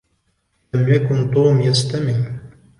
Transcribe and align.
لم 0.73 0.93
يكن 0.93 1.31
توم 1.31 1.61
يستمع. 1.61 2.29